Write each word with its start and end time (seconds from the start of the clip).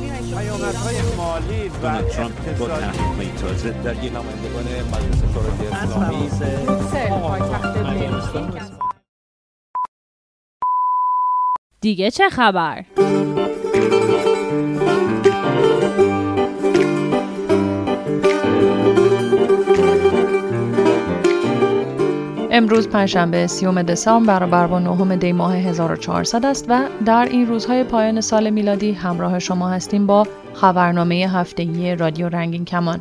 پیامدهای 0.00 0.96
مالی 1.16 1.68
و 1.82 2.02
ترامپ 2.02 2.58
با 2.58 2.68
تحقیقهای 2.68 3.28
تازه 3.28 3.70
درگیر 3.70 4.12
نمایندگان 4.12 4.64
مجلس 4.64 5.22
شورای 5.34 5.66
اسلامی. 5.72 6.30
دیگه 11.80 12.10
چه 12.10 12.28
خبر؟ 12.28 12.84
امروز 22.56 22.88
پنجشنبه 22.88 23.46
سیوم 23.46 23.82
دسامبر 23.82 24.38
برابر 24.38 24.66
با 24.66 24.78
نهم 24.78 25.16
دی 25.16 25.32
ماه 25.32 25.56
1400 25.56 26.46
است 26.46 26.66
و 26.68 26.88
در 27.06 27.28
این 27.30 27.46
روزهای 27.46 27.84
پایان 27.84 28.20
سال 28.20 28.50
میلادی 28.50 28.92
همراه 28.92 29.38
شما 29.38 29.68
هستیم 29.68 30.06
با 30.06 30.26
خبرنامه 30.54 31.14
هفتگی 31.14 31.94
رادیو 31.94 32.28
رنگین 32.28 32.64
کمان. 32.64 33.00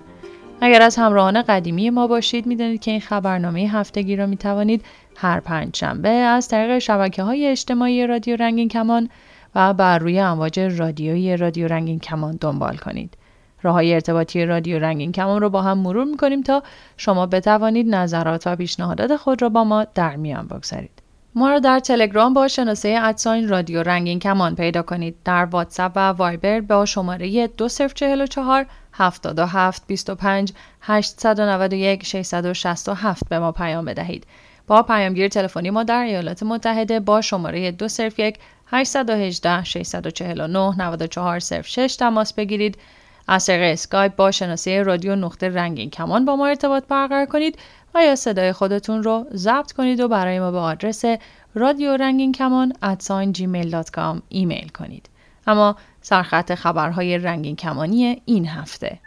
اگر 0.61 0.81
از 0.81 0.95
همراهان 0.95 1.41
قدیمی 1.41 1.89
ما 1.89 2.07
باشید 2.07 2.45
می‌دانید 2.45 2.81
که 2.81 2.91
این 2.91 2.99
خبرنامه 2.99 3.59
هفتگی 3.59 4.15
را 4.15 4.25
می 4.25 4.37
توانید 4.37 4.85
هر 5.15 5.39
پنج 5.39 5.75
شنبه 5.75 6.09
از 6.09 6.47
طریق 6.47 6.79
شبکه 6.79 7.23
های 7.23 7.47
اجتماعی 7.47 8.07
رادیو 8.07 8.35
رنگین 8.35 8.67
کمان 8.67 9.09
و 9.55 9.73
بر 9.73 9.99
روی 9.99 10.19
امواج 10.19 10.59
رادیویی 10.59 11.37
رادیو 11.37 11.67
رنگین 11.67 11.99
کمان 11.99 12.37
دنبال 12.41 12.77
کنید. 12.77 13.17
راه 13.65 13.73
های 13.73 13.93
ارتباطی 13.93 14.45
رادیو 14.45 14.79
رنگین 14.79 15.11
کمان 15.11 15.41
رو 15.41 15.49
با 15.49 15.61
هم 15.61 15.77
مرور 15.77 16.05
می‌کنیم 16.05 16.41
تا 16.41 16.63
شما 16.97 17.25
بتوانید 17.25 17.95
نظرات 17.95 18.47
و 18.47 18.55
پیشنهادات 18.55 19.15
خود 19.15 19.41
را 19.41 19.49
با 19.49 19.63
ما 19.63 19.83
در 19.95 20.15
میان 20.15 20.47
بگذارید. 20.47 21.01
ما 21.35 21.49
را 21.49 21.59
در 21.59 21.79
تلگرام 21.79 22.33
با 22.33 22.47
شناسه 22.47 22.99
ادساین 23.01 23.49
رادیو 23.49 23.83
رنگین 23.83 24.19
کمان 24.19 24.55
پیدا 24.55 24.81
کنید. 24.81 25.15
در 25.25 25.45
واتساپ 25.45 25.91
و 25.95 25.99
وایبر 25.99 26.61
با 26.61 26.85
شماره 26.85 27.47
2044 27.47 28.65
77 28.93 29.87
25 29.87 30.53
891 30.81 32.05
667 32.05 33.29
به 33.29 33.39
ما 33.39 33.51
پیام 33.51 33.85
بدهید. 33.85 34.27
با 34.67 34.83
پیامگیر 34.83 35.27
تلفنی 35.27 35.69
ما 35.69 35.83
در 35.83 36.03
ایالات 36.03 36.43
متحده 36.43 36.99
با 36.99 37.21
شماره 37.21 37.71
201 37.71 38.37
818 38.67 39.63
649 39.63 40.77
9406 40.77 41.95
تماس 41.95 42.33
بگیرید 42.33 42.77
از 43.27 43.45
طریق 43.45 43.73
اسکایپ 43.73 44.15
با 44.15 44.31
شناسه 44.31 44.83
رادیو 44.83 45.15
نقطه 45.15 45.49
رنگین. 45.49 45.89
کمان 45.89 46.25
با 46.25 46.35
ما 46.35 46.47
ارتباط 46.47 46.83
برقرار 46.87 47.25
کنید 47.25 47.59
و 47.95 48.03
یا 48.03 48.15
صدای 48.15 48.53
خودتون 48.53 49.03
رو 49.03 49.25
ضبط 49.33 49.71
کنید 49.71 49.99
و 49.99 50.07
برای 50.07 50.39
ما 50.39 50.51
به 50.51 50.57
آدرس 50.57 51.03
رادیو 51.55 51.97
رنگین 51.97 52.31
کمان 52.31 52.73
@gmail.com 52.81 54.21
ایمیل 54.29 54.69
کنید. 54.69 55.09
اما 55.47 55.75
سرخط 56.01 56.55
خبرهای 56.55 57.17
رنگین 57.17 57.55
کمانی 57.55 58.21
این 58.25 58.47
هفته. 58.47 58.99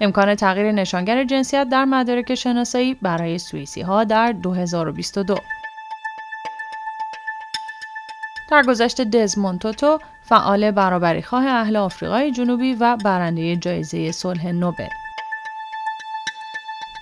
امکان 0.00 0.34
تغییر 0.34 0.72
نشانگر 0.72 1.24
جنسیت 1.24 1.68
در 1.68 1.84
مدارک 1.84 2.34
شناسایی 2.34 2.94
برای 2.94 3.38
سوئیسی 3.38 3.80
ها 3.80 4.04
در 4.04 4.32
2022 4.32 5.36
در 8.50 8.62
گذشته 8.62 9.04
دزموند 9.04 9.58
توتو 9.58 9.98
فعال 10.22 10.70
برابری 10.70 11.22
خواه 11.22 11.46
اهل 11.46 11.76
آفریقای 11.76 12.32
جنوبی 12.32 12.74
و 12.74 12.96
برنده 12.96 13.56
جایزه 13.56 14.12
صلح 14.12 14.46
نوبل. 14.46 14.88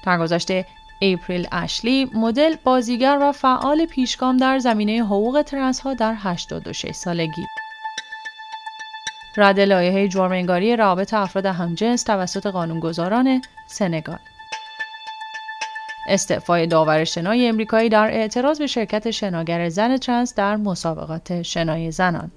در 0.05 0.19
گذشته 0.19 0.67
اپریل 1.03 1.49
اشلی 1.53 2.11
مدل 2.15 2.57
بازیگر 2.65 3.19
و 3.21 3.33
فعال 3.33 3.87
پیشگام 3.87 4.37
در 4.37 4.59
زمینه 4.59 5.05
حقوق 5.05 5.43
ترنس 5.43 5.81
ها 5.81 5.95
در 5.95 6.15
86 6.19 6.93
سالگی. 6.93 7.47
رد 9.37 9.61
لایحه 9.61 10.09
جرمنگاری 10.09 10.77
روابط 10.77 11.15
افراد 11.15 11.47
همجنس 11.47 12.03
توسط 12.03 12.47
قانونگذاران 12.47 13.43
سنگال. 13.67 14.19
استعفای 16.09 16.67
داور 16.67 17.05
شنای 17.05 17.49
امریکایی 17.49 17.89
در 17.89 18.11
اعتراض 18.11 18.59
به 18.59 18.67
شرکت 18.67 19.11
شناگر 19.11 19.69
زن 19.69 19.97
ترنس 19.97 20.35
در 20.35 20.57
مسابقات 20.57 21.43
شنای 21.43 21.91
زنان. 21.91 22.31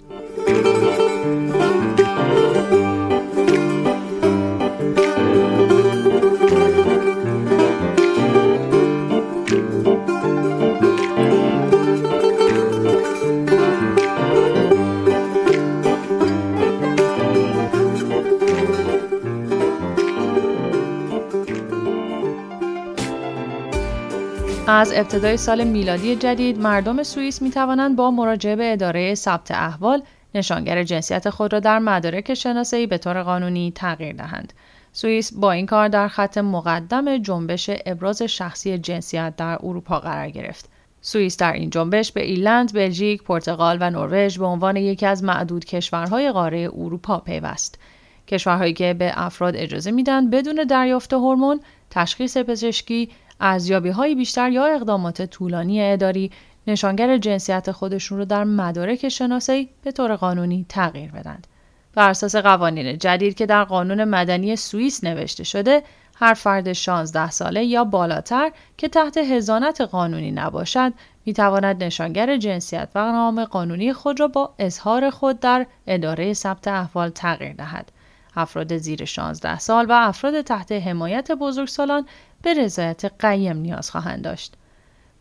از 24.79 24.93
ابتدای 24.95 25.37
سال 25.37 25.63
میلادی 25.63 26.15
جدید 26.15 26.59
مردم 26.59 27.03
سوئیس 27.03 27.41
می 27.41 27.49
توانند 27.49 27.95
با 27.95 28.11
مراجعه 28.11 28.55
به 28.55 28.73
اداره 28.73 29.15
ثبت 29.15 29.51
احوال 29.51 30.01
نشانگر 30.35 30.83
جنسیت 30.83 31.29
خود 31.29 31.53
را 31.53 31.59
در 31.59 31.79
مدارک 31.79 32.33
شناسایی 32.33 32.87
به 32.87 32.97
طور 32.97 33.23
قانونی 33.23 33.71
تغییر 33.75 34.15
دهند. 34.15 34.53
سوئیس 34.93 35.33
با 35.33 35.51
این 35.51 35.65
کار 35.65 35.87
در 35.87 36.07
خط 36.07 36.37
مقدم 36.37 37.17
جنبش 37.17 37.69
ابراز 37.85 38.21
شخصی 38.21 38.77
جنسیت 38.77 39.33
در 39.35 39.57
اروپا 39.63 39.99
قرار 39.99 40.29
گرفت. 40.29 40.69
سوئیس 41.01 41.37
در 41.37 41.53
این 41.53 41.69
جنبش 41.69 42.11
به 42.11 42.23
ایرلند، 42.23 42.73
بلژیک، 42.73 43.23
پرتغال 43.23 43.77
و 43.81 43.89
نروژ 43.89 44.37
به 44.37 44.45
عنوان 44.45 44.75
یکی 44.75 45.05
از 45.05 45.23
معدود 45.23 45.65
کشورهای 45.65 46.31
قاره 46.31 46.69
اروپا 46.77 47.19
پیوست. 47.19 47.79
کشورهایی 48.27 48.73
که 48.73 48.93
به 48.93 49.11
افراد 49.15 49.55
اجازه 49.55 49.91
میدن 49.91 50.29
بدون 50.29 50.55
دریافت 50.55 51.13
هورمون 51.13 51.59
تشخیص 51.89 52.37
پزشکی 52.37 53.09
ارزیابی 53.39 53.89
های 53.89 54.15
بیشتر 54.15 54.51
یا 54.51 54.65
اقدامات 54.65 55.21
طولانی 55.21 55.81
اداری 55.81 56.31
نشانگر 56.67 57.17
جنسیت 57.17 57.71
خودشون 57.71 58.17
رو 58.17 58.25
در 58.25 58.43
مدارک 58.43 59.09
شناسایی 59.09 59.69
به 59.83 59.91
طور 59.91 60.15
قانونی 60.15 60.65
تغییر 60.69 61.11
بدند. 61.11 61.47
بر 61.93 62.09
اساس 62.09 62.35
قوانین 62.35 62.97
جدید 62.97 63.35
که 63.35 63.45
در 63.45 63.63
قانون 63.63 64.03
مدنی 64.03 64.55
سوئیس 64.55 65.03
نوشته 65.03 65.43
شده، 65.43 65.83
هر 66.15 66.33
فرد 66.33 66.73
16 66.73 67.29
ساله 67.29 67.63
یا 67.63 67.83
بالاتر 67.83 68.51
که 68.77 68.87
تحت 68.87 69.17
هزانت 69.17 69.81
قانونی 69.81 70.31
نباشد، 70.31 70.93
می 71.25 71.33
تواند 71.33 71.83
نشانگر 71.83 72.37
جنسیت 72.37 72.89
و 72.95 73.11
نام 73.11 73.45
قانونی 73.45 73.93
خود 73.93 74.19
را 74.19 74.27
با 74.27 74.53
اظهار 74.59 75.09
خود 75.09 75.39
در 75.39 75.65
اداره 75.87 76.33
ثبت 76.33 76.67
احوال 76.67 77.09
تغییر 77.09 77.53
دهد. 77.53 77.91
افراد 78.35 78.77
زیر 78.77 79.05
16 79.05 79.59
سال 79.59 79.85
و 79.85 79.91
افراد 79.91 80.41
تحت 80.41 80.71
حمایت 80.71 81.31
بزرگسالان 81.31 82.05
به 82.41 82.53
رضایت 82.53 83.05
قیم 83.19 83.57
نیاز 83.57 83.91
خواهند 83.91 84.23
داشت. 84.23 84.53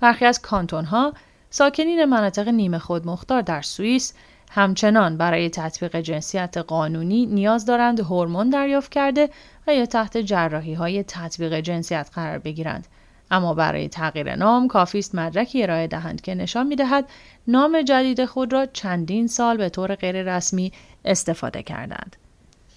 برخی 0.01 0.25
از 0.25 0.43
کانتون 0.43 0.85
ها 0.85 1.13
ساکنین 1.51 2.05
مناطق 2.05 2.49
نیمه 2.49 2.79
خود 2.79 3.07
مختار 3.07 3.43
در 3.43 3.63
سوئیس 3.63 4.15
همچنان 4.51 5.17
برای 5.17 5.51
تطبیق 5.51 5.97
جنسیت 5.97 6.57
قانونی 6.57 7.27
نیاز 7.27 7.67
دارند 7.67 8.01
هورمون 8.01 8.51
دریافت 8.51 8.93
کرده 8.93 9.31
و 9.67 9.75
یا 9.75 9.87
تحت 9.87 10.17
جراحی 10.17 10.75
های 10.75 11.03
تطبیق 11.03 11.61
جنسیت 11.61 12.11
قرار 12.15 12.39
بگیرند. 12.39 12.87
اما 13.31 13.55
برای 13.55 13.89
تغییر 13.89 14.37
نام 14.37 14.69
کافی 14.69 14.99
است 14.99 15.15
مدرکی 15.15 15.63
ارائه 15.63 15.87
دهند 15.87 16.21
که 16.21 16.35
نشان 16.35 16.67
می 16.67 16.77
دهد 16.77 17.09
نام 17.47 17.83
جدید 17.83 18.25
خود 18.25 18.53
را 18.53 18.67
چندین 18.67 19.27
سال 19.27 19.57
به 19.57 19.69
طور 19.69 19.95
غیررسمی 19.95 20.73
استفاده 21.05 21.63
کردند. 21.63 22.17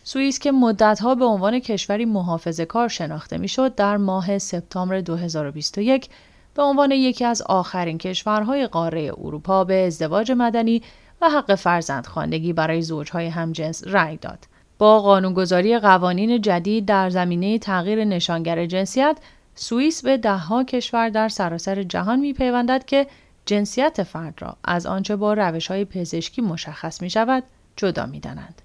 سوئیس 0.03 0.39
که 0.39 0.51
مدتها 0.51 1.15
به 1.15 1.25
عنوان 1.25 1.59
کشوری 1.59 2.05
محافظه 2.05 2.65
کار 2.65 2.87
شناخته 2.87 3.37
می‌شد 3.37 3.75
در 3.75 3.97
ماه 3.97 4.37
سپتامبر 4.37 5.01
2021 5.01 6.09
به 6.53 6.63
عنوان 6.63 6.91
یکی 6.91 7.25
از 7.25 7.41
آخرین 7.41 7.97
کشورهای 7.97 8.67
قاره 8.67 9.11
اروپا 9.17 9.63
به 9.63 9.87
ازدواج 9.87 10.31
مدنی 10.31 10.81
و 11.21 11.29
حق 11.29 11.55
فرزندخواندگی 11.55 12.53
برای 12.53 12.81
زوجهای 12.81 13.27
همجنس 13.27 13.83
رأی 13.87 14.17
داد. 14.17 14.39
با 14.77 14.99
قانونگذاری 14.99 15.79
قوانین 15.79 16.41
جدید 16.41 16.85
در 16.85 17.09
زمینه 17.09 17.59
تغییر 17.59 18.03
نشانگر 18.03 18.65
جنسیت، 18.65 19.17
سوئیس 19.55 20.03
به 20.03 20.17
دهها 20.17 20.63
کشور 20.63 21.09
در 21.09 21.29
سراسر 21.29 21.83
جهان 21.83 22.19
میپیوندد 22.19 22.85
که 22.85 23.07
جنسیت 23.45 24.03
فرد 24.03 24.41
را 24.41 24.57
از 24.63 24.85
آنچه 24.85 25.15
با 25.15 25.33
روش 25.33 25.67
های 25.67 25.85
پزشکی 25.85 26.41
مشخص 26.41 27.01
می 27.01 27.09
شود 27.09 27.43
جدا 27.75 28.05
می 28.05 28.19
دانند. 28.19 28.61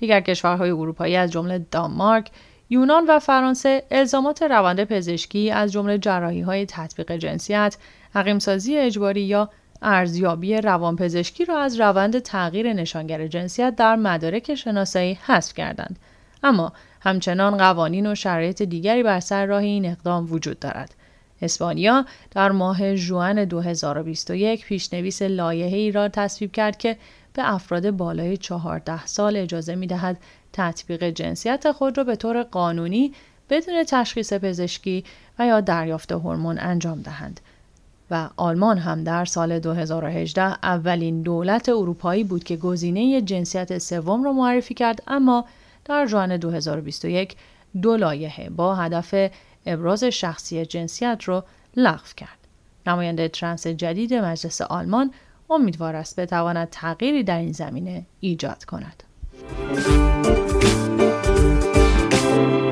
دیگر 0.00 0.20
کشورهای 0.20 0.70
اروپایی 0.70 1.16
از 1.16 1.30
جمله 1.30 1.66
دانمارک، 1.70 2.30
یونان 2.70 3.04
و 3.08 3.18
فرانسه 3.18 3.82
الزامات 3.90 4.42
روند 4.42 4.84
پزشکی 4.84 5.50
از 5.50 5.72
جمله 5.72 5.98
جراحی 5.98 6.40
های 6.40 6.66
تطبیق 6.66 7.12
جنسیت، 7.12 7.76
حقیمسازی 8.14 8.78
اجباری 8.78 9.20
یا 9.20 9.50
ارزیابی 9.82 10.56
روانپزشکی 10.56 11.44
را 11.44 11.58
از 11.58 11.80
روند 11.80 12.18
تغییر 12.18 12.72
نشانگر 12.72 13.26
جنسیت 13.26 13.76
در 13.76 13.96
مدارک 13.96 14.54
شناسایی 14.54 15.18
حذف 15.22 15.54
کردند. 15.54 15.98
اما 16.42 16.72
همچنان 17.00 17.56
قوانین 17.56 18.06
و 18.06 18.14
شرایط 18.14 18.62
دیگری 18.62 19.02
بر 19.02 19.20
سر 19.20 19.46
راه 19.46 19.62
این 19.62 19.86
اقدام 19.86 20.32
وجود 20.32 20.58
دارد. 20.58 20.94
اسپانیا 21.42 22.04
در 22.30 22.50
ماه 22.50 22.94
ژوئن 22.94 23.44
2021 23.44 24.64
پیشنویس 24.64 25.22
ای 25.22 25.92
را 25.92 26.08
تصویب 26.08 26.52
کرد 26.52 26.78
که 26.78 26.96
به 27.32 27.54
افراد 27.54 27.90
بالای 27.90 28.36
14 28.36 29.06
سال 29.06 29.36
اجازه 29.36 29.74
می 29.74 29.86
دهد 29.86 30.18
تطبیق 30.52 31.04
جنسیت 31.04 31.72
خود 31.72 31.98
را 31.98 32.04
به 32.04 32.16
طور 32.16 32.42
قانونی 32.42 33.12
بدون 33.50 33.84
تشخیص 33.84 34.32
پزشکی 34.32 35.04
و 35.38 35.46
یا 35.46 35.60
دریافت 35.60 36.12
هورمون 36.12 36.58
انجام 36.58 37.02
دهند 37.02 37.40
و 38.10 38.28
آلمان 38.36 38.78
هم 38.78 39.04
در 39.04 39.24
سال 39.24 39.58
2018 39.58 40.42
اولین 40.42 41.22
دولت 41.22 41.68
اروپایی 41.68 42.24
بود 42.24 42.44
که 42.44 42.56
گزینه 42.56 43.20
جنسیت 43.20 43.78
سوم 43.78 44.24
را 44.24 44.32
معرفی 44.32 44.74
کرد 44.74 45.02
اما 45.06 45.44
در 45.84 46.06
ژوئن 46.06 46.36
2021 46.36 47.36
دو 47.82 47.96
لایحه 47.96 48.50
با 48.50 48.74
هدف 48.74 49.30
ابراز 49.66 50.04
شخصی 50.04 50.66
جنسیت 50.66 51.22
را 51.24 51.44
لغو 51.76 52.06
کرد. 52.16 52.38
نماینده 52.86 53.28
ترنس 53.28 53.66
جدید 53.66 54.14
مجلس 54.14 54.60
آلمان 54.60 55.12
امیدوار 55.50 55.96
است 55.96 56.20
بتواند 56.20 56.68
تغییری 56.70 57.24
در 57.24 57.38
این 57.38 57.52
زمینه 57.52 58.06
ایجاد 58.20 58.64
کند. 58.64 59.02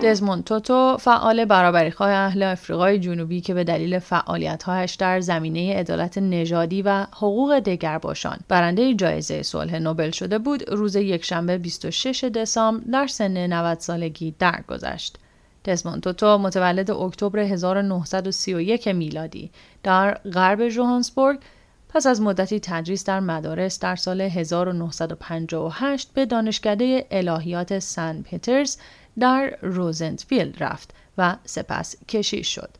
دزموند 0.03 0.45
توتو 0.45 0.97
فعال 1.01 1.45
برابریخواه 1.45 2.11
اهل 2.11 2.43
افریقای 2.43 2.99
جنوبی 2.99 3.41
که 3.41 3.55
به 3.55 3.65
دلیل 3.65 3.99
فعالیتهایش 3.99 4.95
در 4.95 5.21
زمینه 5.21 5.77
عدالت 5.77 6.19
نژادی 6.19 6.83
و 6.83 7.07
حقوق 7.13 7.59
دگرباشان 7.59 8.39
برنده 8.49 8.95
جایزه 8.95 9.43
صلح 9.43 9.79
نوبل 9.79 10.11
شده 10.11 10.39
بود 10.39 10.71
روز 10.71 10.97
یکشنبه 10.97 11.59
26 11.59 12.25
دسامبر 12.25 12.85
در 12.93 13.07
سن 13.07 13.47
90 13.47 13.79
سالگی 13.79 14.35
درگذشت. 14.39 15.19
دزموند 15.65 16.03
توتو 16.03 16.39
متولد 16.39 16.91
اکتبر 16.91 17.39
1931 17.39 18.89
میلادی 18.89 19.51
در 19.83 20.15
غرب 20.15 20.69
جوهانسبورگ 20.69 21.39
پس 21.89 22.07
از 22.07 22.21
مدتی 22.21 22.61
تدریس 22.61 23.05
در 23.05 23.21
مدارس 23.21 23.79
در 23.79 23.97
سال 23.97 24.21
1958 24.21 26.11
به 26.15 26.27
دانشکده 26.27 27.07
الهیات 27.11 27.79
سن 27.79 28.23
پیترز 28.23 28.77
در 29.19 29.59
روزنتفیلد 29.63 30.63
رفت 30.63 30.95
و 31.19 31.37
سپس 31.45 31.97
کشیش 32.09 32.55
شد. 32.55 32.71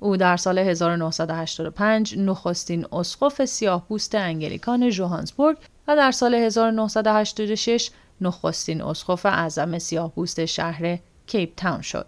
او 0.00 0.16
در 0.16 0.36
سال 0.36 0.58
1985 0.58 2.18
نخستین 2.18 2.86
اسقف 2.92 3.44
سیاه 3.44 3.84
پوست 3.88 4.14
انگلیکان 4.14 4.90
جوهانسبورگ 4.90 5.58
و 5.88 5.96
در 5.96 6.10
سال 6.10 6.34
1986 6.34 7.90
نخستین 8.20 8.82
اسقف 8.82 9.26
اعظم 9.26 9.78
سیاه 9.78 10.12
پوست 10.12 10.44
شهر 10.44 10.98
کیپ 11.26 11.54
تاون 11.56 11.82
شد. 11.82 12.06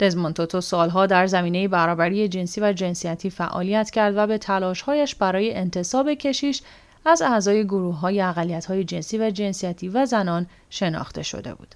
دزموند 0.00 0.34
توتو 0.34 0.60
سالها 0.60 1.06
در 1.06 1.26
زمینه 1.26 1.68
برابری 1.68 2.28
جنسی 2.28 2.60
و 2.60 2.72
جنسیتی 2.72 3.30
فعالیت 3.30 3.90
کرد 3.90 4.16
و 4.16 4.26
به 4.26 4.38
تلاشهایش 4.38 5.14
برای 5.14 5.54
انتصاب 5.54 6.14
کشیش 6.14 6.62
از 7.04 7.22
اعضای 7.22 7.64
گروه 7.64 7.98
های 7.98 8.20
اقلیت 8.20 8.66
های 8.66 8.84
جنسی 8.84 9.18
و 9.18 9.30
جنسیتی 9.30 9.88
و 9.88 10.06
زنان 10.06 10.46
شناخته 10.70 11.22
شده 11.22 11.54
بود. 11.54 11.74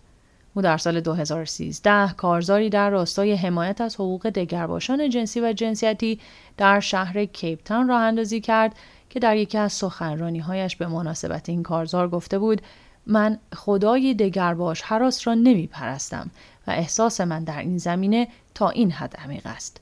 او 0.54 0.62
در 0.62 0.76
سال 0.76 1.00
2013 1.00 2.12
کارزاری 2.12 2.70
در 2.70 2.90
راستای 2.90 3.34
حمایت 3.34 3.80
از 3.80 3.94
حقوق 3.94 4.28
دگرباشان 4.28 5.10
جنسی 5.10 5.40
و 5.40 5.52
جنسیتی 5.52 6.20
در 6.56 6.80
شهر 6.80 7.24
کیپ 7.24 7.62
تاون 7.64 7.88
راه 7.88 8.00
اندازی 8.00 8.40
کرد 8.40 8.74
که 9.10 9.20
در 9.20 9.36
یکی 9.36 9.58
از 9.58 9.72
سخنرانیهایش 9.72 10.76
به 10.76 10.86
مناسبت 10.86 11.48
این 11.48 11.62
کارزار 11.62 12.08
گفته 12.08 12.38
بود 12.38 12.62
من 13.06 13.38
خدای 13.54 14.14
دگرباش 14.14 14.82
حراس 14.82 15.26
را 15.26 15.34
نمی 15.34 15.66
پرستم 15.66 16.30
و 16.66 16.70
احساس 16.70 17.20
من 17.20 17.44
در 17.44 17.58
این 17.58 17.78
زمینه 17.78 18.28
تا 18.54 18.68
این 18.68 18.90
حد 18.90 19.16
عمیق 19.16 19.46
است. 19.46 19.80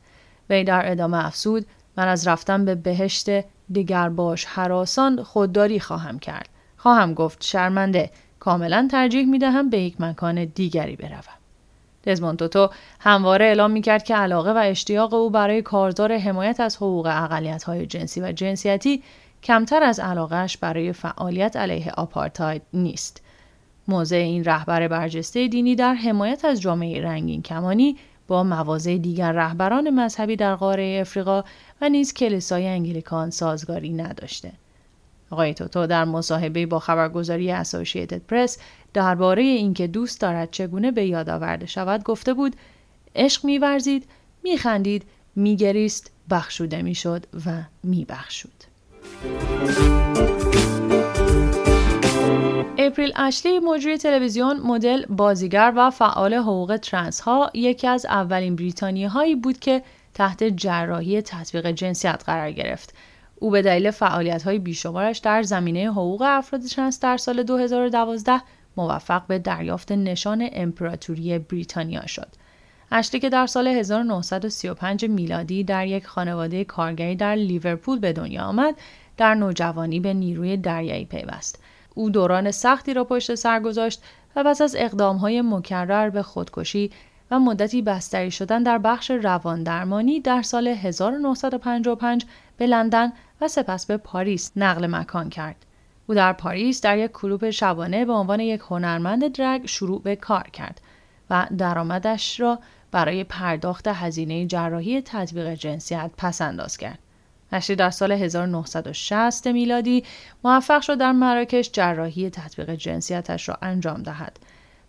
وی 0.50 0.64
در 0.64 0.90
ادامه 0.90 1.26
افسود 1.26 1.66
من 1.96 2.08
از 2.08 2.28
رفتن 2.28 2.64
به 2.64 2.74
بهشت 2.74 3.30
دگرباش 3.74 4.44
حراسان 4.44 5.22
خودداری 5.22 5.80
خواهم 5.80 6.18
کرد. 6.18 6.48
خواهم 6.76 7.14
گفت 7.14 7.44
شرمنده 7.44 8.10
کاملا 8.40 8.88
ترجیح 8.90 9.26
می 9.26 9.38
دهم 9.38 9.70
به 9.70 9.78
یک 9.78 10.00
مکان 10.00 10.44
دیگری 10.44 10.96
بروم. 10.96 11.42
دزموند 12.04 12.38
توتو 12.38 12.70
همواره 13.00 13.44
اعلام 13.44 13.70
می 13.70 13.82
کرد 13.82 14.04
که 14.04 14.16
علاقه 14.16 14.50
و 14.52 14.56
اشتیاق 14.56 15.14
او 15.14 15.30
برای 15.30 15.62
کارزار 15.62 16.16
حمایت 16.18 16.60
از 16.60 16.76
حقوق 16.76 17.06
اقلیت 17.06 17.62
های 17.62 17.86
جنسی 17.86 18.20
و 18.20 18.32
جنسیتی 18.32 19.02
کمتر 19.42 19.82
از 19.82 20.00
علاقهش 20.00 20.56
برای 20.56 20.92
فعالیت 20.92 21.56
علیه 21.56 21.90
آپارتاید 21.90 22.62
نیست. 22.72 23.22
موضع 23.88 24.16
این 24.16 24.44
رهبر 24.44 24.88
برجسته 24.88 25.48
دینی 25.48 25.74
در 25.74 25.94
حمایت 25.94 26.44
از 26.44 26.60
جامعه 26.60 27.02
رنگین 27.02 27.42
کمانی 27.42 27.96
با 28.28 28.42
مواضع 28.42 28.98
دیگر 28.98 29.32
رهبران 29.32 29.90
مذهبی 29.90 30.36
در 30.36 30.54
قاره 30.54 30.98
افریقا 31.00 31.44
و 31.80 31.88
نیز 31.88 32.14
کلیسای 32.14 32.68
انگلیکان 32.68 33.30
سازگاری 33.30 33.92
نداشته. 33.92 34.52
آقای 35.30 35.54
توتو 35.54 35.86
در 35.86 36.04
مصاحبه 36.04 36.66
با 36.66 36.78
خبرگزاری 36.78 37.50
اسوسییتد 37.50 38.18
پرس 38.18 38.58
درباره 38.94 39.42
اینکه 39.42 39.86
دوست 39.86 40.20
دارد 40.20 40.50
چگونه 40.50 40.90
به 40.90 41.06
یاد 41.06 41.30
آورده 41.30 41.66
شود 41.66 42.02
گفته 42.02 42.34
بود 42.34 42.56
عشق 43.16 43.44
میورزید 43.44 44.08
میخندید 44.44 45.04
میگریست 45.36 46.10
بخشوده 46.30 46.82
می‌شد 46.82 47.26
و 47.46 47.62
میبخشود 47.82 48.64
اپریل 52.78 53.12
اشلی 53.16 53.58
مجری 53.58 53.98
تلویزیون 53.98 54.60
مدل 54.60 55.06
بازیگر 55.06 55.72
و 55.76 55.90
فعال 55.90 56.34
حقوق 56.34 56.76
ترنس 56.76 57.20
ها 57.20 57.50
یکی 57.54 57.86
از 57.86 58.06
اولین 58.06 58.56
بریتانیایی 58.56 59.08
هایی 59.08 59.34
بود 59.34 59.58
که 59.58 59.82
تحت 60.14 60.44
جراحی 60.44 61.22
تطبیق 61.22 61.70
جنسیت 61.70 62.22
قرار 62.26 62.50
گرفت 62.50 62.94
او 63.34 63.50
به 63.50 63.62
دلیل 63.62 63.90
فعالیت 63.90 64.42
های 64.42 64.58
بیشمارش 64.58 65.18
در 65.18 65.42
زمینه 65.42 65.90
حقوق 65.90 66.22
افراد 66.26 66.62
ترنس 66.62 67.00
در 67.00 67.16
سال 67.16 67.42
2012 67.42 68.40
موفق 68.76 69.26
به 69.26 69.38
دریافت 69.38 69.92
نشان 69.92 70.48
امپراتوری 70.52 71.38
بریتانیا 71.38 72.06
شد. 72.06 72.28
اشلی 72.92 73.20
که 73.20 73.28
در 73.28 73.46
سال 73.46 73.66
1935 73.68 75.04
میلادی 75.04 75.64
در 75.64 75.86
یک 75.86 76.06
خانواده 76.06 76.64
کارگری 76.64 77.16
در 77.16 77.34
لیورپول 77.34 77.98
به 77.98 78.12
دنیا 78.12 78.42
آمد، 78.42 78.74
در 79.16 79.34
نوجوانی 79.34 80.00
به 80.00 80.14
نیروی 80.14 80.56
دریایی 80.56 81.04
پیوست. 81.04 81.62
او 81.94 82.10
دوران 82.10 82.50
سختی 82.50 82.94
را 82.94 83.04
پشت 83.04 83.34
سر 83.34 83.60
گذاشت 83.60 84.02
و 84.36 84.44
پس 84.44 84.60
از 84.60 84.76
اقدامهای 84.78 85.42
مکرر 85.42 86.10
به 86.10 86.22
خودکشی 86.22 86.90
و 87.30 87.38
مدتی 87.38 87.82
بستری 87.82 88.30
شدن 88.30 88.62
در 88.62 88.78
بخش 88.78 89.10
روان 89.10 89.62
درمانی 89.62 90.20
در 90.20 90.42
سال 90.42 90.68
1955 90.68 92.26
به 92.56 92.66
لندن 92.66 93.12
و 93.40 93.48
سپس 93.48 93.86
به 93.86 93.96
پاریس 93.96 94.52
نقل 94.56 94.86
مکان 94.86 95.30
کرد. 95.30 95.66
او 96.06 96.14
در 96.14 96.32
پاریس 96.32 96.80
در 96.80 96.98
یک 96.98 97.12
کلوب 97.12 97.50
شبانه 97.50 98.04
به 98.04 98.12
عنوان 98.12 98.40
یک 98.40 98.60
هنرمند 98.60 99.32
درگ 99.32 99.66
شروع 99.66 100.02
به 100.02 100.16
کار 100.16 100.42
کرد 100.42 100.80
و 101.30 101.46
درآمدش 101.58 102.40
را 102.40 102.58
برای 102.90 103.24
پرداخت 103.24 103.88
هزینه 103.88 104.46
جراحی 104.46 105.02
تطبیق 105.02 105.54
جنسیت 105.54 106.10
پس 106.16 106.42
انداز 106.42 106.76
کرد. 106.76 106.98
نشری 107.52 107.76
در 107.76 107.90
سال 107.90 108.12
1960 108.12 109.46
میلادی 109.46 110.04
موفق 110.44 110.82
شد 110.82 110.98
در 110.98 111.12
مراکش 111.12 111.70
جراحی 111.72 112.30
تطبیق 112.30 112.74
جنسیتش 112.74 113.48
را 113.48 113.58
انجام 113.62 114.02
دهد. 114.02 114.38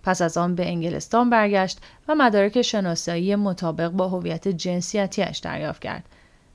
پس 0.04 0.22
از 0.22 0.38
آن 0.38 0.56
به 0.56 0.68
انگلستان 0.68 1.30
برگشت 1.30 1.80
و 2.08 2.16
مدارک 2.16 2.62
شناسایی 2.62 3.36
مطابق 3.36 3.90
با 3.90 4.10
هویت 4.10 4.48
جنسیتیش 4.48 5.38
دریافت 5.38 5.82
کرد. 5.82 6.06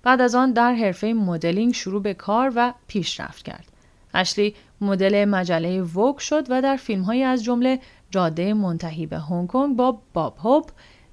بعد 0.02 0.20
از 0.20 0.34
آن 0.34 0.52
در 0.52 0.74
حرفه 0.74 1.06
مدلینگ 1.12 1.74
شروع 1.74 2.02
به 2.02 2.14
کار 2.14 2.52
و 2.56 2.72
پیشرفت 2.86 3.44
کرد. 3.44 3.72
اشلی 4.14 4.54
مدل 4.80 5.24
مجله 5.24 5.82
ووک 5.82 6.20
شد 6.20 6.46
و 6.50 6.62
در 6.62 6.76
فیلمهایی 6.76 7.22
از 7.22 7.44
جمله 7.44 7.80
جاده 8.10 8.54
منتهی 8.54 9.06
به 9.06 9.18
هنگ 9.18 9.46
کنگ 9.46 9.76
با 9.76 9.98
باب 10.12 10.36
هوپ، 10.38 10.70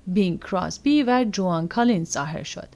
بینگ 0.07 0.39
کراسبی 0.39 1.03
و 1.03 1.25
جون 1.31 1.67
کالینز 1.67 2.11
ظاهر 2.11 2.43
شد. 2.43 2.69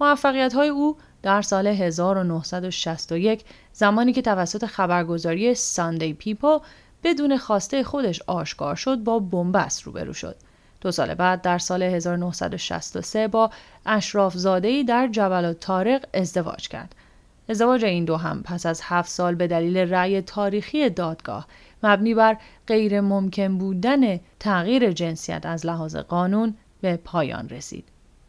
موفقیت 0.00 0.52
های 0.52 0.68
او 0.68 0.96
در 1.22 1.42
سال 1.42 1.66
1961 1.66 3.44
زمانی 3.72 4.12
که 4.12 4.22
توسط 4.22 4.66
خبرگزاری 4.66 5.54
ساندی 5.54 6.12
پیپل 6.12 6.58
بدون 7.04 7.36
خواسته 7.36 7.84
خودش 7.84 8.22
آشکار 8.26 8.74
شد 8.74 8.96
با 8.98 9.18
بنبست 9.18 9.82
روبرو 9.82 10.12
شد. 10.12 10.36
دو 10.80 10.90
سال 10.90 11.14
بعد 11.14 11.42
در 11.42 11.58
سال 11.58 11.82
1963 11.82 13.28
با 13.28 13.50
اشراف 13.86 14.34
زاده 14.36 14.82
در 14.82 15.08
جبل 15.08 15.52
طارق 15.52 16.04
ازدواج 16.14 16.68
کرد. 16.68 16.94
ازدواج 17.48 17.84
این 17.84 18.04
دو 18.04 18.16
هم 18.16 18.42
پس 18.42 18.66
از 18.66 18.80
هفت 18.84 19.10
سال 19.10 19.34
به 19.34 19.46
دلیل 19.46 19.76
رأی 19.76 20.20
تاریخی 20.20 20.90
دادگاه 20.90 21.46
مبنی 21.82 22.14
بر 22.14 22.36
غیر 22.66 23.00
ممکن 23.00 23.58
بودن 23.58 24.20
تغییر 24.40 24.92
جنسیت 24.92 25.46
از 25.46 25.66
لحاظ 25.66 25.96
قانون 25.96 26.54
به 26.80 26.96
پایان 26.96 27.48
رسید. 27.48 27.84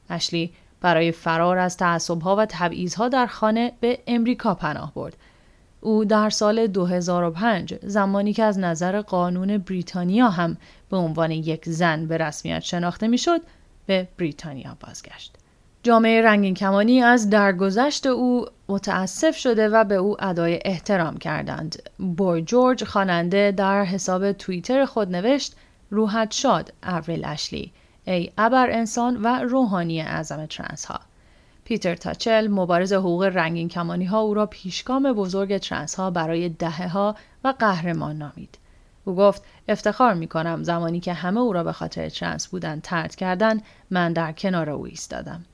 اشلی 0.09 0.53
برای 0.83 1.11
فرار 1.11 1.57
از 1.57 1.77
تعصبها 1.77 2.35
و 2.35 2.45
تبعیضها 2.49 3.09
در 3.09 3.25
خانه 3.25 3.71
به 3.79 3.99
امریکا 4.07 4.55
پناه 4.55 4.93
برد 4.93 5.17
او 5.81 6.05
در 6.05 6.29
سال 6.29 6.67
2005 6.67 7.75
زمانی 7.83 8.33
که 8.33 8.43
از 8.43 8.59
نظر 8.59 9.01
قانون 9.01 9.57
بریتانیا 9.57 10.29
هم 10.29 10.57
به 10.89 10.97
عنوان 10.97 11.31
یک 11.31 11.69
زن 11.69 12.05
به 12.05 12.17
رسمیت 12.17 12.59
شناخته 12.59 13.07
می‌شد 13.07 13.41
به 13.85 14.07
بریتانیا 14.17 14.77
بازگشت. 14.79 15.35
جامعه 15.83 16.21
رنگین 16.21 16.53
کمانی 16.53 17.01
از 17.01 17.29
درگذشت 17.29 18.05
او 18.05 18.45
متاسف 18.69 19.37
شده 19.37 19.69
و 19.69 19.83
به 19.83 19.95
او 19.95 20.23
ادای 20.23 20.59
احترام 20.65 21.17
کردند. 21.17 21.89
بوی 22.17 22.41
جورج 22.41 22.83
خواننده 22.83 23.51
در 23.51 23.83
حساب 23.83 24.31
توییتر 24.31 24.85
خود 24.85 25.15
نوشت 25.15 25.55
روحت 25.89 26.31
شاد 26.31 26.73
اپریل 26.83 27.25
اشلی 27.25 27.71
ای 28.05 28.31
ابر 28.37 28.69
انسان 28.71 29.21
و 29.21 29.27
روحانی 29.27 30.01
اعظم 30.01 30.45
ترنس 30.45 30.85
ها. 30.85 30.99
پیتر 31.63 31.95
تاچل 31.95 32.47
مبارز 32.47 32.93
حقوق 32.93 33.23
رنگین 33.23 33.69
کمانی 33.69 34.05
ها 34.05 34.19
او 34.19 34.33
را 34.33 34.45
پیشگام 34.45 35.13
بزرگ 35.13 35.57
ترنس 35.57 35.95
ها 35.95 36.11
برای 36.11 36.49
دهه 36.49 36.87
ها 36.87 37.15
و 37.43 37.53
قهرمان 37.59 38.17
نامید. 38.17 38.57
او 39.05 39.15
گفت 39.15 39.43
افتخار 39.67 40.13
می 40.13 40.27
کنم 40.27 40.63
زمانی 40.63 40.99
که 40.99 41.13
همه 41.13 41.39
او 41.39 41.53
را 41.53 41.63
به 41.63 41.71
خاطر 41.71 42.09
ترنس 42.09 42.47
بودن 42.47 42.79
طرد 42.79 43.15
کردن 43.15 43.61
من 43.91 44.13
در 44.13 44.31
کنار 44.31 44.69
او 44.69 44.85
ایستادم. 44.85 45.45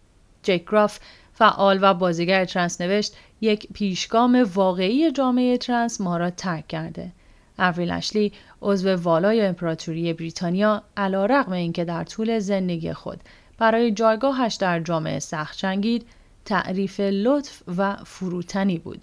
جک 0.44 0.65
گراف 0.65 1.00
فعال 1.34 1.79
و 1.82 1.94
بازیگر 1.94 2.46
ترنس 2.46 2.82
نوشت 2.82 3.15
یک 3.41 3.68
پیشگام 3.74 4.50
واقعی 4.53 5.12
جامعه 5.12 5.58
ترنس 5.58 6.01
ما 6.01 6.18
را 6.18 6.29
ترک 6.29 6.68
کرده. 6.68 7.12
اوریل 7.60 7.92
اشلی 7.92 8.34
عضو 8.62 8.96
والای 8.96 9.42
امپراتوری 9.42 10.13
بریتانیا 10.13 10.84
علا 10.98 11.25
رقم 11.25 11.51
اینکه 11.51 11.86
در 11.86 12.04
طول 12.04 12.39
زندگی 12.39 12.94
خود 12.94 13.20
برای 13.58 13.92
جایگاهش 13.92 14.56
در 14.56 14.80
جامعه 14.80 15.20
سخت 15.20 15.58
جنگید 15.58 16.06
تعریف 16.46 17.00
لطف 17.00 17.62
و 17.78 17.96
فروتنی 17.96 18.78
بود. 18.78 19.01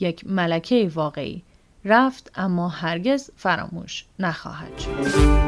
یک 0.00 0.26
ملکه 0.26 0.90
واقعی 0.94 1.42
رفت 1.84 2.30
اما 2.34 2.68
هرگز 2.68 3.30
فراموش 3.36 4.04
نخواهد 4.18 4.78
شد. 4.78 5.44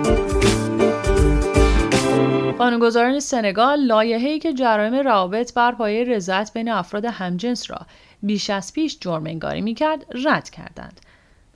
قانونگذاران 2.59 3.21
سنگال 3.21 3.81
لایحه‌ای 3.81 4.39
که 4.39 4.53
جرایم 4.53 4.95
روابط 4.95 5.55
بر 5.55 5.73
پایه 5.73 6.05
رضایت 6.05 6.51
بین 6.55 6.69
افراد 6.69 7.05
همجنس 7.05 7.71
را 7.71 7.79
بیش 8.23 8.51
از 8.51 8.73
پیش 8.73 8.99
جرم 9.01 9.27
انگاری 9.27 9.61
می‌کرد 9.61 10.07
رد 10.25 10.51
کردند 10.51 11.01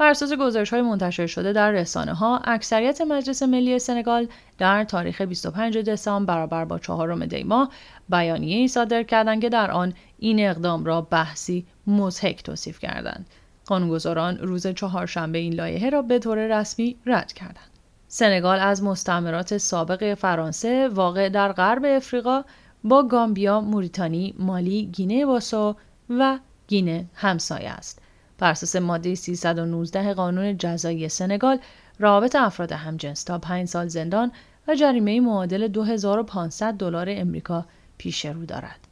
بر 0.00 0.11
اساس 0.11 0.33
گزارش 0.33 0.71
های 0.71 0.83
منتشر 0.83 1.26
شده 1.26 1.52
در 1.52 1.71
رسانه 1.71 2.14
ها 2.14 2.38
اکثریت 2.45 3.00
مجلس 3.00 3.42
ملی 3.42 3.78
سنگال 3.78 4.28
در 4.59 4.85
تاریخ 4.85 5.21
25 5.21 5.78
دسامبر 5.78 6.35
برابر 6.35 6.64
با 6.64 6.78
چهارم 6.78 7.26
دی 7.26 7.42
ماه 7.42 7.71
بیانیه 8.09 8.57
ای 8.57 8.69
صادر 8.69 9.02
کردند 9.02 9.42
که 9.42 9.49
در 9.49 9.71
آن 9.71 9.95
این 10.19 10.49
اقدام 10.49 10.85
را 10.85 11.00
بحثی 11.00 11.66
مزهک 11.87 12.42
توصیف 12.42 12.78
کردند 12.78 13.26
قانونگذاران 13.66 14.38
روز 14.38 14.66
چهارشنبه 14.66 15.38
این 15.38 15.54
لایحه 15.54 15.90
را 15.90 16.02
به 16.02 16.19
طور 16.19 16.61
رسمی 16.61 16.97
رد 17.07 17.33
کردند 17.33 17.71
سنگال 18.09 18.59
از 18.59 18.83
مستعمرات 18.83 19.59
سابق 19.59 20.14
فرانسه 20.14 20.88
واقع 20.88 21.28
در 21.28 21.52
غرب 21.52 21.85
افریقا 21.85 22.42
با 22.85 23.02
گامبیا، 23.02 23.61
موریتانی، 23.61 24.35
مالی، 24.38 24.83
گینه 24.83 25.26
باسو 25.26 25.76
و 26.11 26.38
گینه 26.69 27.07
همسایه 27.14 27.71
است. 27.71 28.02
بر 28.40 28.50
اساس 28.50 28.76
ماده 28.76 29.14
319 29.14 30.14
قانون 30.14 30.56
جزایی 30.59 31.09
سنگال، 31.09 31.59
رابط 31.99 32.37
افراد 32.37 32.73
همجنس 32.73 33.25
تا 33.25 33.38
5 33.38 33.68
سال 33.68 33.88
زندان 33.88 34.32
و 34.68 34.75
جریمه 34.75 35.20
معادل 35.20 35.68
2500 35.68 36.75
دلار 36.75 37.06
امریکا 37.11 37.66
پیش 37.99 38.26
رو 38.26 38.44
دارد. 38.44 38.90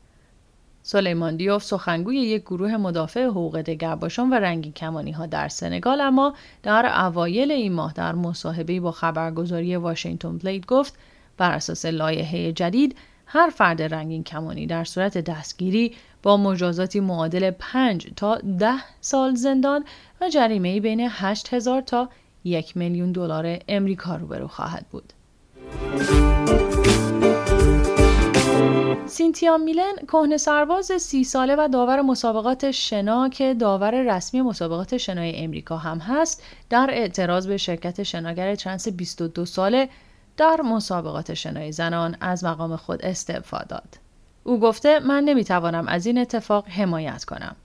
سلیمان 0.83 1.37
دیوف 1.37 1.65
سخنگوی 1.65 2.17
یک 2.17 2.43
گروه 2.43 2.77
مدافع 2.77 3.25
حقوق 3.25 3.61
دگرباشان 3.61 4.31
و 4.31 4.35
رنگین 4.35 4.73
کمانی 4.73 5.13
ها 5.13 5.27
در 5.27 5.49
سنگال 5.49 6.01
اما 6.01 6.35
در 6.63 7.07
اوایل 7.07 7.51
این 7.51 7.73
ماه 7.73 7.93
در 7.93 8.13
مصاحبه 8.13 8.81
با 8.81 8.93
خبرگزاری 8.93 9.77
واشنگتن 9.77 10.39
بلید 10.39 10.67
گفت 10.67 10.95
بر 11.37 11.51
اساس 11.51 11.85
لایحه 11.85 12.53
جدید 12.53 12.97
هر 13.31 13.51
فرد 13.51 13.83
رنگین 13.83 14.25
کمانی 14.25 14.67
در 14.67 14.85
صورت 14.85 15.19
دستگیری 15.19 15.95
با 16.23 16.37
مجازاتی 16.37 17.01
معادل 17.01 17.51
5 17.51 18.09
تا 18.17 18.39
10 18.59 18.75
سال 19.01 19.35
زندان 19.35 19.85
و 20.21 20.29
جریمه 20.29 20.81
بین 20.81 21.09
8000 21.11 21.81
تا 21.81 22.09
1 22.45 22.77
میلیون 22.77 23.13
دلار 23.13 23.59
امریکا 23.69 24.17
روبرو 24.17 24.49
خواهد 24.49 24.87
بود. 24.91 25.13
سینتیا 29.07 29.57
میلن 29.59 29.95
کهنه 30.09 30.37
سرباز 30.37 30.93
سی 30.99 31.25
ساله 31.25 31.57
و 31.59 31.69
داور 31.73 32.03
مسابقات 32.03 32.71
شنا 32.71 33.29
که 33.29 33.55
داور 33.55 34.17
رسمی 34.17 34.43
مسابقات 34.43 34.97
شنای 34.97 35.37
امریکا 35.37 35.77
هم 35.77 35.99
هست 35.99 36.43
در 36.71 36.91
اعتراض 36.93 37.47
به 37.47 37.57
شرکت 37.57 38.03
شناگر 38.03 38.55
ترنس 38.55 38.89
22 38.89 39.47
ساله 39.47 39.89
در 40.39 40.61
مسابقات 40.65 41.35
شنای 41.35 41.73
زنان 41.73 42.17
از 42.21 42.45
مقام 42.45 42.77
خود 42.77 43.05
استعفا 43.05 43.59
داد. 43.69 43.99
او 44.45 44.61
گفته 44.61 44.99
من 44.99 45.25
نمی‌توانم 45.25 45.89
از 45.89 46.07
این 46.07 46.19
اتفاق 46.19 46.69
حمایت 46.69 47.25
کنم. 47.25 47.57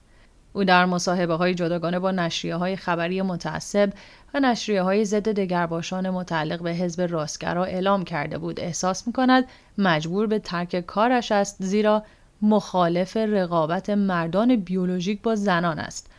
او 0.52 0.64
در 0.64 0.84
مصاحبه 0.84 1.34
های 1.34 1.54
جداگانه 1.54 1.98
با 1.98 2.10
نشریه 2.10 2.56
های 2.56 2.76
خبری 2.76 3.22
متعصب 3.22 3.92
و 4.34 4.40
نشریه 4.40 4.82
های 4.82 5.04
ضد 5.04 5.28
دگرباشان 5.28 6.10
متعلق 6.10 6.62
به 6.62 6.70
حزب 6.70 7.02
راستگرا 7.10 7.64
اعلام 7.64 8.04
کرده 8.04 8.38
بود 8.38 8.60
احساس 8.60 9.06
می 9.06 9.12
کند 9.12 9.44
مجبور 9.78 10.26
به 10.26 10.38
ترک 10.38 10.80
کارش 10.80 11.32
است 11.32 11.56
زیرا 11.58 12.02
مخالف 12.42 13.16
رقابت 13.16 13.90
مردان 13.90 14.56
بیولوژیک 14.56 15.22
با 15.22 15.34
زنان 15.34 15.78
است. 15.78 16.10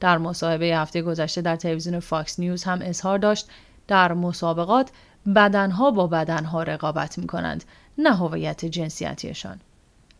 در 0.00 0.18
مصاحبه 0.18 0.66
هفته 0.66 1.02
گذشته 1.02 1.40
در 1.40 1.56
تلویزیون 1.56 2.00
فاکس 2.00 2.40
نیوز 2.40 2.64
هم 2.64 2.78
اظهار 2.82 3.18
داشت 3.18 3.48
در 3.88 4.12
مسابقات 4.12 4.90
بدنها 5.26 5.90
با 5.90 6.06
بدنها 6.06 6.62
رقابت 6.62 7.18
می 7.18 7.26
کنند 7.26 7.64
نه 7.98 8.16
هویت 8.16 8.64
جنسیتیشان. 8.64 9.60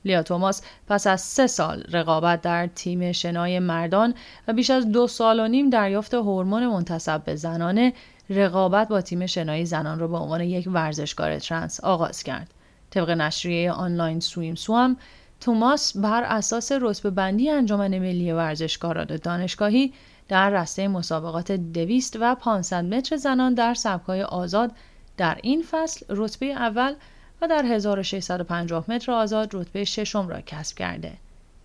لیا 0.04 0.22
توماس 0.22 0.62
پس 0.88 1.06
از 1.06 1.20
سه 1.20 1.46
سال 1.46 1.84
رقابت 1.92 2.42
در 2.42 2.66
تیم 2.66 3.12
شنای 3.12 3.58
مردان 3.58 4.14
و 4.48 4.52
بیش 4.52 4.70
از 4.70 4.92
دو 4.92 5.06
سال 5.06 5.40
و 5.40 5.48
نیم 5.48 5.70
دریافت 5.70 6.14
هورمون 6.14 6.66
منتسب 6.66 7.24
به 7.24 7.34
زنانه 7.36 7.92
رقابت 8.30 8.88
با 8.88 9.00
تیم 9.00 9.26
شنای 9.26 9.64
زنان 9.64 9.98
را 9.98 10.08
به 10.08 10.16
عنوان 10.16 10.40
یک 10.40 10.68
ورزشکار 10.72 11.38
ترنس 11.38 11.80
آغاز 11.80 12.22
کرد. 12.22 12.54
طبق 12.90 13.10
نشریه 13.10 13.72
آنلاین 13.72 14.20
سویم 14.20 14.54
سوام 14.54 14.96
توماس 15.40 15.96
بر 15.96 16.22
اساس 16.22 16.72
رتبه 16.72 17.10
بندی 17.10 17.50
انجمن 17.50 17.98
ملی 17.98 18.32
ورزشکاران 18.32 19.06
دانشگاهی 19.06 19.92
در 20.28 20.50
رسته 20.50 20.88
مسابقات 20.88 21.52
دویست 21.52 22.16
و 22.20 22.34
500 22.34 22.84
متر 22.84 23.16
زنان 23.16 23.54
در 23.54 23.74
سبکای 23.74 24.22
آزاد 24.22 24.72
در 25.16 25.38
این 25.42 25.64
فصل 25.70 26.06
رتبه 26.08 26.46
اول 26.46 26.94
و 27.42 27.48
در 27.48 27.64
1650 27.64 28.84
متر 28.90 29.12
آزاد 29.12 29.54
رتبه 29.54 29.84
ششم 29.84 30.28
را 30.28 30.40
کسب 30.40 30.76
کرده. 30.76 31.12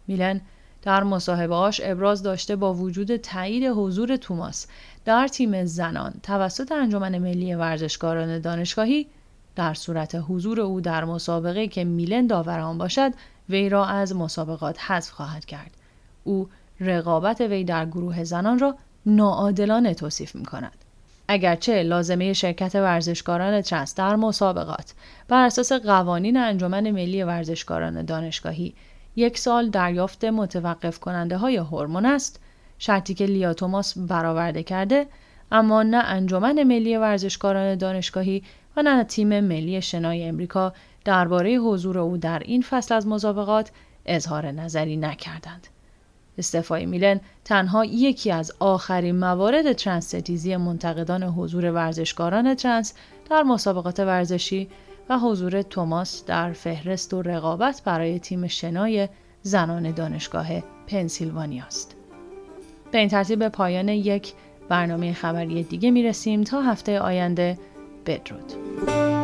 میلن 0.07 0.41
در 0.81 1.03
مصاحبهاش 1.03 1.81
ابراز 1.83 2.23
داشته 2.23 2.55
با 2.55 2.73
وجود 2.73 3.15
تایید 3.15 3.63
حضور 3.63 4.15
توماس 4.15 4.67
در 5.05 5.27
تیم 5.27 5.65
زنان 5.65 6.13
توسط 6.23 6.71
انجمن 6.71 7.17
ملی 7.17 7.55
ورزشکاران 7.55 8.39
دانشگاهی 8.39 9.07
در 9.55 9.73
صورت 9.73 10.23
حضور 10.29 10.61
او 10.61 10.81
در 10.81 11.05
مسابقه 11.05 11.67
که 11.67 11.83
میلن 11.83 12.27
داور 12.27 12.59
آن 12.59 12.77
باشد 12.77 13.13
وی 13.49 13.69
را 13.69 13.85
از 13.85 14.15
مسابقات 14.15 14.79
حذف 14.79 15.11
خواهد 15.11 15.45
کرد 15.45 15.71
او 16.23 16.49
رقابت 16.79 17.41
وی 17.41 17.63
در 17.63 17.85
گروه 17.85 18.23
زنان 18.23 18.59
را 18.59 18.75
ناعادلانه 19.05 19.93
توصیف 19.93 20.35
می 20.35 20.45
کند. 20.45 20.78
اگرچه 21.31 21.83
لازمه 21.83 22.33
شرکت 22.33 22.75
ورزشکاران 22.75 23.61
ترنس 23.61 23.95
در 23.95 24.15
مسابقات 24.15 24.93
بر 25.27 25.45
اساس 25.45 25.71
قوانین 25.71 26.37
انجمن 26.37 26.91
ملی 26.91 27.23
ورزشکاران 27.23 28.05
دانشگاهی 28.05 28.73
یک 29.15 29.37
سال 29.37 29.69
دریافت 29.69 30.25
متوقف 30.25 30.99
کننده 30.99 31.37
های 31.37 31.57
هورمون 31.57 32.05
است 32.05 32.39
شرطی 32.79 33.13
که 33.13 33.25
لیا 33.25 33.53
توماس 33.53 33.97
برآورده 33.97 34.63
کرده 34.63 35.07
اما 35.51 35.83
نه 35.83 35.97
انجمن 35.97 36.63
ملی 36.63 36.97
ورزشکاران 36.97 37.75
دانشگاهی 37.75 38.43
و 38.77 38.81
نه 38.81 39.03
تیم 39.03 39.39
ملی 39.39 39.81
شنای 39.81 40.23
امریکا 40.23 40.73
درباره 41.05 41.55
حضور 41.55 41.99
او 41.99 42.17
در 42.17 42.39
این 42.39 42.61
فصل 42.61 42.93
از 42.93 43.07
مسابقات 43.07 43.71
اظهار 44.05 44.51
نظری 44.51 44.97
نکردند. 44.97 45.67
استعفای 46.37 46.85
میلن 46.85 47.19
تنها 47.45 47.85
یکی 47.85 48.31
از 48.31 48.51
آخرین 48.59 49.15
موارد 49.15 49.73
ترنس 49.73 50.15
منتقدان 50.47 51.23
حضور 51.23 51.71
ورزشکاران 51.71 52.55
ترنس 52.55 52.93
در 53.29 53.43
مسابقات 53.43 53.99
ورزشی 53.99 54.67
و 55.09 55.17
حضور 55.19 55.61
توماس 55.61 56.25
در 56.25 56.53
فهرست 56.53 57.13
و 57.13 57.21
رقابت 57.21 57.81
برای 57.85 58.19
تیم 58.19 58.47
شنای 58.47 59.09
زنان 59.41 59.91
دانشگاه 59.91 60.47
پنسیلوانیا 60.87 61.63
است. 61.63 61.95
به 62.91 62.97
این 62.97 63.07
ترتیب 63.07 63.39
به 63.39 63.49
پایان 63.49 63.89
یک 63.89 64.33
برنامه 64.69 65.13
خبری 65.13 65.63
دیگه 65.63 65.91
می‌رسیم 65.91 66.43
تا 66.43 66.61
هفته 66.61 66.99
آینده 66.99 67.57
بدرود. 68.05 69.18